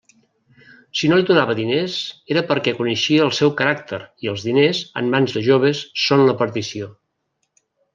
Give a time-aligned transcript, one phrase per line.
[1.01, 1.97] Si no li donava diners,
[2.37, 6.41] era perquè coneixia el seu caràcter, i els diners, en mans de joves, són la
[6.45, 6.95] perdició.